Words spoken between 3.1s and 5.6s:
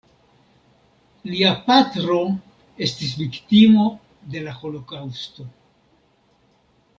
viktimo de la holokaŭsto.